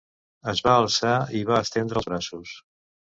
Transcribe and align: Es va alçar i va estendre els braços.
Es 0.53 0.61
va 0.67 0.77
alçar 0.83 1.11
i 1.39 1.41
va 1.49 1.59
estendre 1.65 2.01
els 2.01 2.09
braços. 2.13 2.55